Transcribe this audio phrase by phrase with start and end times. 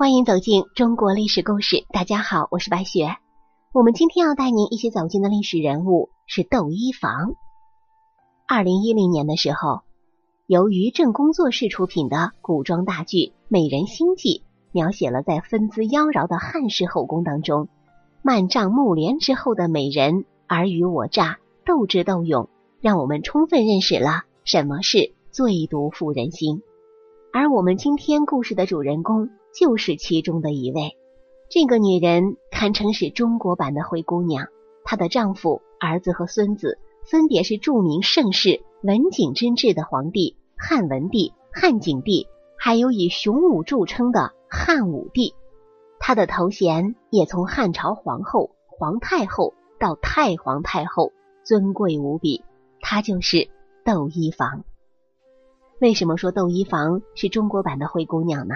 [0.00, 1.84] 欢迎走进中国历史故事。
[1.92, 3.16] 大家好，我是白雪。
[3.74, 7.34] 我们今天要带您一起走进的历史人物是窦漪房。
[8.48, 9.82] 二零一零年的时候，
[10.46, 13.16] 由于正工作室出品的古装大剧
[13.48, 14.38] 《美人心计》，
[14.72, 17.68] 描写了在风姿妖娆的汉室后宫当中，
[18.22, 22.48] 幔帐幕帘之后的美人尔虞我诈、斗智斗勇，
[22.80, 26.62] 让我们充分认识了什么是最毒妇人心。
[27.34, 29.28] 而我们今天故事的主人公。
[29.52, 30.96] 就是其中的一位，
[31.48, 34.48] 这个女人堪称是中国版的灰姑娘。
[34.84, 45.34] 她的丈夫、儿子和孙子分别是著名盛世文景之治的皇帝汉文帝、汉景帝，还有以雄武著称的汉武帝。
[45.98, 51.12] 她的头衔也从汉朝皇后、皇太后到太皇太后，
[51.44, 52.44] 尊贵无比。
[52.80, 53.50] 她就是
[53.84, 54.64] 窦漪房。
[55.80, 58.54] 为什么说窦漪房是中国版的灰姑娘呢？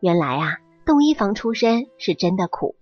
[0.00, 2.76] 原来啊，窦漪房出身是真的苦，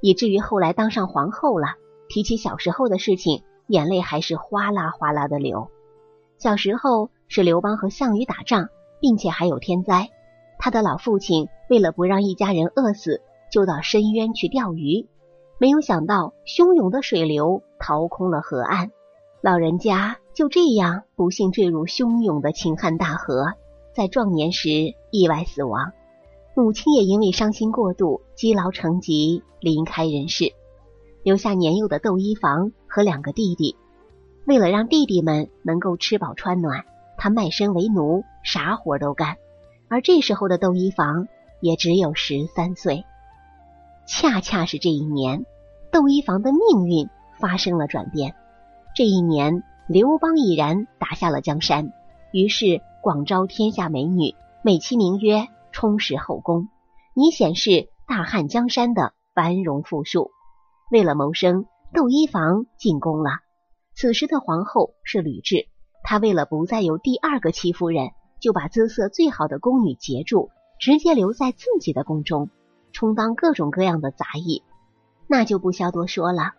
[0.00, 1.66] 以至于后来当上皇后了，
[2.08, 5.68] 提起小时候的事情，眼泪还是哗啦哗啦的流。
[6.38, 8.68] 小时候是刘邦和项羽打仗，
[9.00, 10.10] 并且还有天灾，
[10.58, 15.08] 他的老父亲为了不让一家人饿死，就到深渊去钓鱼，
[15.58, 18.90] 没有想到汹涌的水流掏空了河岸，
[19.42, 23.54] 老人家就这样不幸坠入汹涌的秦汉大河，
[23.92, 24.70] 在壮年时
[25.10, 25.92] 意外死亡。
[26.54, 30.52] 母亲也因为伤心过度，积劳成疾，离开人世，
[31.22, 33.76] 留下年幼的窦漪房和两个弟弟。
[34.46, 36.84] 为了让弟弟们能够吃饱穿暖，
[37.16, 39.36] 他卖身为奴，啥活都干。
[39.88, 41.28] 而这时候的窦漪房
[41.60, 43.04] 也只有十三岁。
[44.06, 45.46] 恰恰是这一年，
[45.92, 48.34] 窦漪房的命运发生了转变。
[48.96, 51.92] 这一年，刘邦已然打下了江山，
[52.32, 55.46] 于是广招天下美女，美其名曰。
[55.72, 56.68] 充实后宫，
[57.14, 60.30] 以显示大汉江山的繁荣富庶。
[60.90, 63.30] 为了谋生，窦漪房进宫了。
[63.94, 65.68] 此时的皇后是吕雉，
[66.02, 72.50] 她为了不再有第二个戚夫人，就把姿色最好的宫女截住，直接留在自己的宫中，
[72.92, 74.62] 充当各种各样的杂役。
[75.26, 76.52] 那就不消多说了。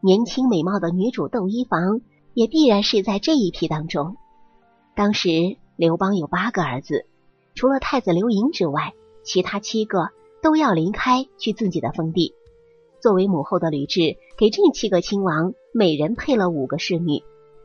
[0.00, 2.00] 年轻美貌的女主窦漪房，
[2.34, 4.16] 也必然是在这一批当中。
[4.94, 7.07] 当时刘邦有八个儿子。
[7.58, 10.10] 除了太子刘盈之外，其他七个
[10.40, 12.36] 都要离开去自己的封地。
[13.00, 17.24] 作为母后的吕雉，给这七个亲王每人配了五个侍女，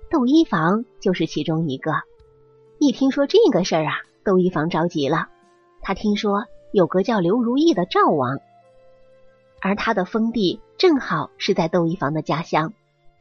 [0.09, 1.91] 窦漪房就是其中一个。
[2.79, 3.91] 一听说这个事儿啊，
[4.23, 5.27] 窦漪房着急了。
[5.83, 8.39] 他听说有个叫刘如意的赵王，
[9.61, 12.73] 而他的封地正好是在窦漪房的家乡，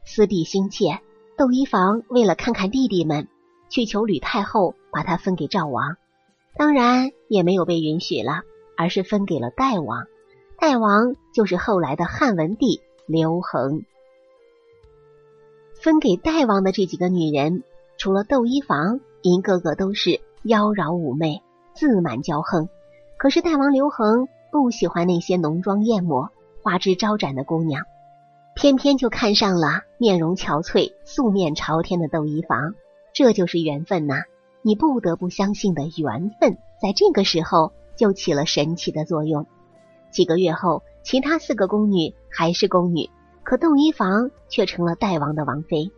[0.06, 1.00] 思弟心切，
[1.36, 3.28] 窦漪房为了看看弟弟们，
[3.68, 5.98] 去求吕太后把他分给赵王。
[6.54, 8.42] 当然也没有被允许了，
[8.76, 10.06] 而是分给了代王。
[10.58, 13.84] 代王就是后来的汉文帝刘恒。
[15.74, 17.64] 分给代王的这几个女人，
[17.96, 21.42] 除了窦漪房，一个个都是妖娆妩媚、
[21.74, 22.68] 自满骄横。
[23.16, 26.30] 可是代王刘恒不喜欢那些浓妆艳抹、
[26.62, 27.84] 花枝招展的姑娘，
[28.54, 32.74] 偏偏就看上了面容憔悴、素面朝天的窦漪房。
[33.12, 34.22] 这就是缘分呐！
[34.62, 39.46] 你不得不相信的缘分，在这个时候就起了神奇的作用。
[40.12, 43.10] 几个月后，其他四个宫女还是宫女，
[43.42, 45.90] 可窦漪房却成了代王的王妃，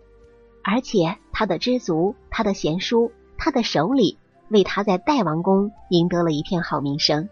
[0.62, 4.16] 而且他的知足、他的贤淑、他的守礼，
[4.48, 7.28] 为他在代王宫赢得了一片好名声。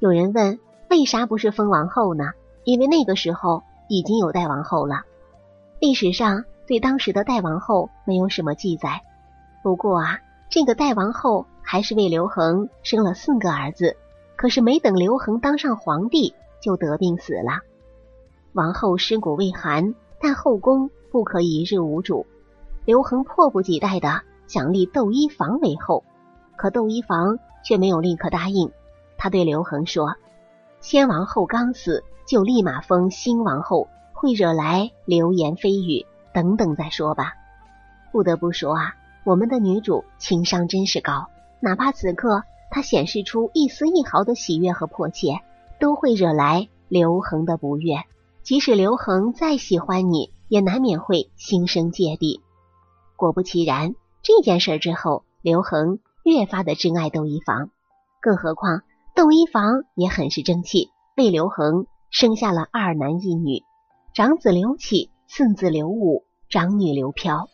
[0.00, 0.58] 有人问，
[0.90, 2.32] 为啥不是封王后呢？
[2.64, 5.02] 因为那个时候已经有代王后了。
[5.78, 9.02] 历史上对当时的代王后没有什么记载，
[9.62, 10.18] 不过啊。
[10.52, 13.96] 这个代王后还是为刘恒生了四个儿子，
[14.36, 17.62] 可是没等刘恒当上皇帝，就得病死了。
[18.52, 22.26] 王后尸骨未寒，但后宫不可一日无主。
[22.84, 26.04] 刘恒迫不及待的想立窦漪房为后，
[26.56, 28.70] 可窦漪房却没有立刻答应。
[29.16, 30.16] 他对刘恒说
[30.82, 37.32] ：“先王后刚死，就立马封新王后，会惹来流言蜚语，等等再说吧。”
[38.12, 38.96] 不得不说啊。
[39.24, 41.28] 我们的女主情商真是高，
[41.60, 45.40] 哪怕此刻她显示出一丝一毫的喜悦和迫切，
[45.78, 47.98] 都会惹来刘恒的不悦。
[48.42, 52.40] 即使刘恒再喜欢你，也难免会心生芥蒂。
[53.14, 57.70] 果不其然，这件事之后，刘恒越发的珍爱窦漪房，
[58.20, 58.82] 更何况
[59.14, 63.62] 窦漪房也很是争气，为刘恒生下了二男一女，
[64.14, 67.48] 长子刘启，次子刘武，长女刘飘。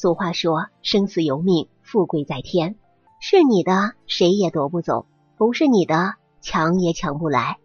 [0.00, 2.76] 俗话说：“生死由命，富贵在天。
[3.20, 5.04] 是你的，谁也夺不走；
[5.36, 7.58] 不是你的，抢也抢不来。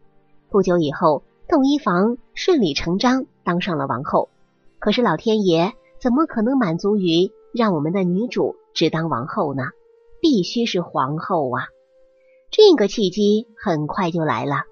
[0.50, 4.28] 不久以后，窦漪房顺理成章当上了王后。
[4.80, 9.70] 可是老天爷怎么可能满足于让我们的女主只当王后呢？
[10.20, 11.64] 必须是皇后啊！
[12.52, 14.64] 这个契机很快就来了。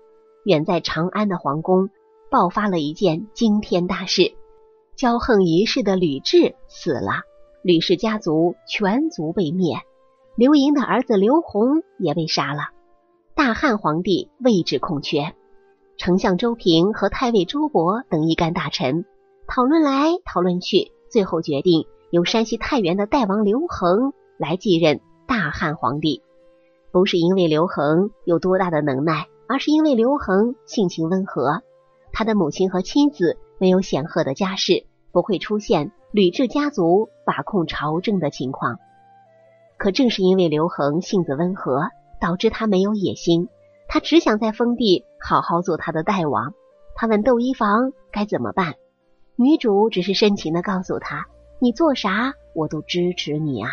[0.44, 1.90] 远在长安的皇宫
[2.30, 4.34] 爆发了一件惊天大事：
[4.98, 7.22] 骄横一世的吕雉死了，
[7.64, 9.78] 吕氏家族全族被灭。
[10.36, 12.70] 刘盈的儿子刘宏也被杀了。
[13.36, 15.34] 大汉皇帝位置空缺，
[15.98, 19.06] 丞相周平和太尉周勃等一干大臣
[19.48, 26.22] 讨论来讨论去，最后决定由山西太原的代王刘恒来继任大汉皇帝。
[26.92, 31.62] 不是因为刘恒有多大的能耐，而是因为刘恒性情温和，
[32.12, 38.80] 他的母亲和妻子没有显赫的家世，不会出现吕雉家族把控朝政的情况。
[39.78, 41.88] 可正是因为刘恒性子温和。
[42.22, 43.50] 导致他没有野心，
[43.90, 46.54] 他只想在封地好好做他的代王。
[46.96, 48.76] 他问窦漪房该怎么办，
[49.36, 51.28] 女主只是深情的告诉他
[51.60, 53.72] ：“你做啥我都支持你啊。”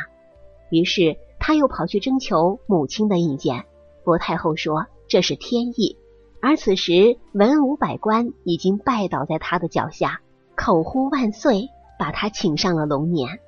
[0.68, 3.66] 于是他又跑去征求母亲的意见。
[4.02, 5.96] 薄太后说这是天意，
[6.42, 10.22] 而此时文武百官已经拜倒在他的脚下，
[10.62, 13.38] 口呼万岁，把他请上了龙辇。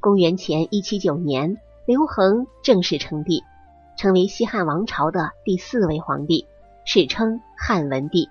[0.00, 1.56] 公元前一七九年，
[1.86, 3.44] 刘恒正式称帝。
[3.96, 6.48] 成为西汉王朝的第四位皇帝，
[6.84, 8.28] 史称汉文帝。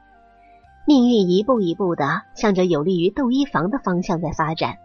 [0.85, 4.75] 命运一步一步的向着有利于窦漪房的方向在发展。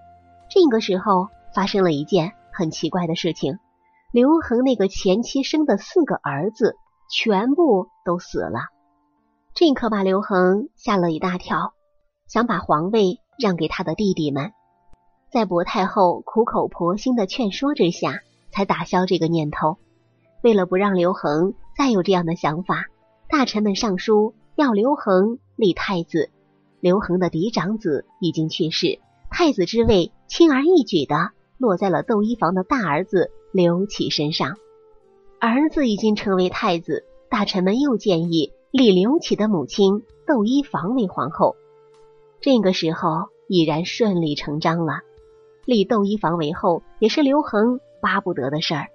[0.49, 3.59] 这个时候发生了一件很奇怪的事情：
[4.12, 6.77] 刘恒那个前妻生的四个儿子
[7.11, 8.69] 全部都死了。
[9.53, 11.73] 这可把刘恒吓了一大跳，
[12.29, 14.53] 想把皇位让给他的弟弟们。
[15.31, 18.21] 在薄太后苦口婆心的劝说之下，
[18.53, 19.79] 才打消这个念头。
[20.43, 22.87] 为了不让刘恒再有这样的想法，
[23.29, 26.31] 大臣们上书要刘恒立太子。
[26.81, 28.99] 刘恒的嫡长子已经去世，
[29.31, 34.56] 太子之位轻而易举的落在了窦漪房的大儿子刘启身上。
[35.41, 41.56] 儿子已经成为太子，大臣们又建议立刘启的母亲窦漪房为皇后。
[42.41, 45.02] 这个时候已然顺理成章了，
[45.66, 48.87] 立窦漪房为后也是刘恒巴不得的事儿。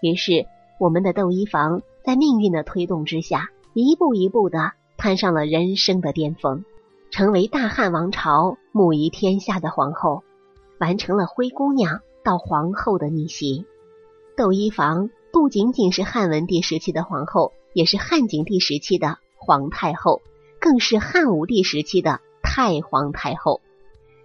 [0.00, 0.46] 于是。
[0.80, 6.64] 我们的窦漪房在命运的推动之下，一步一步的攀上了人生的巅峰，
[7.12, 10.24] 成为大汉王朝母仪天下的皇后，
[10.80, 13.66] 完成了灰姑娘到皇后的逆袭。
[14.36, 20.22] 窦漪房不仅仅是汉文帝时期的皇后，也是汉景帝时期的皇太后，
[20.60, 23.60] 更是汉武帝时期的太皇太后。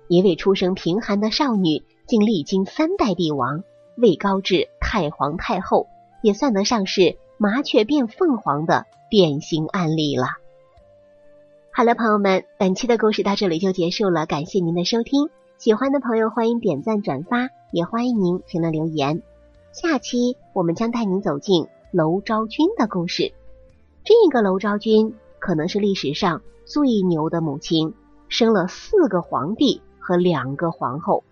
[0.10, 3.64] 一位出生贫寒的少女，竟历经三代帝王，
[3.96, 5.88] 位高至太皇太后。
[6.24, 10.26] 也算得上是麻雀变凤凰的典型案例了。
[11.72, 15.30] 好了，朋友们，本期的故事到这里就结束了，感谢您的收听。
[15.60, 19.22] 喜欢的朋友欢迎点赞转发，也欢迎您评论留言。
[19.72, 23.32] 下期我们将带您走进娄昭君的故事。
[24.04, 27.94] 这个娄昭君可能是历史上最牛的母亲，
[28.28, 31.24] 生了四个皇帝和两个皇后。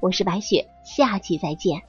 [0.00, 1.82] 我是白雪，下期再见。